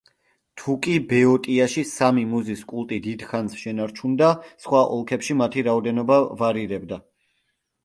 თუკი 0.59 0.93
ბეოტიაში 1.11 1.83
სამი 1.89 2.23
მუზის 2.31 2.63
კულტი 2.71 2.99
დიდ 3.09 3.27
ხანს 3.33 3.59
შენარჩუნდა, 3.65 4.31
სხვა 4.67 4.83
ოლქებში 4.97 5.39
მათი 5.45 5.67
რაოდენობა 5.71 6.21
ვარირებდა. 6.43 7.03